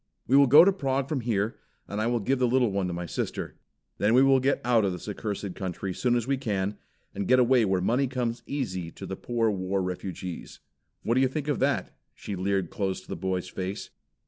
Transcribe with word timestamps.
We 0.25 0.35
will 0.35 0.47
go 0.47 0.65
to 0.65 0.73
Prague 0.73 1.07
from 1.07 1.21
here 1.21 1.59
and 1.87 2.01
I 2.01 2.07
will 2.07 2.19
give 2.21 2.39
the 2.39 2.47
little 2.47 2.71
one 2.71 2.87
to 2.87 2.91
my 2.93 3.05
sister. 3.05 3.59
Then 3.99 4.15
we 4.15 4.23
will 4.23 4.39
get 4.39 4.59
out 4.65 4.83
of 4.83 4.93
this 4.93 5.07
accursed 5.07 5.53
country 5.53 5.93
soon 5.93 6.15
as 6.15 6.25
we 6.25 6.37
can, 6.37 6.79
and 7.13 7.27
get 7.27 7.37
away 7.37 7.65
where 7.65 7.81
money 7.81 8.07
comes 8.07 8.41
easy 8.47 8.89
to 8.93 9.05
the 9.05 9.15
poor 9.15 9.51
war 9.51 9.79
refugees. 9.79 10.59
What 11.03 11.13
do 11.13 11.21
you 11.21 11.27
think 11.27 11.47
of 11.47 11.59
that?" 11.59 11.95
She 12.15 12.35
leered 12.35 12.71
close 12.71 12.99
to 13.01 13.07
the 13.09 13.15
boy's 13.15 13.47
face. 13.49 13.91